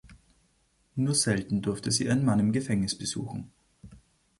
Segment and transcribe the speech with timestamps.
[0.95, 3.51] Nur selten durfte sie ihren Mann im Gefängnis besuchen.